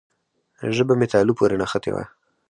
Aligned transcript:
ژبه 0.75 0.93
مې 0.99 1.07
تالو 1.11 1.33
پورې 1.39 1.55
نښتې 1.61 1.91
وه. 1.93 2.03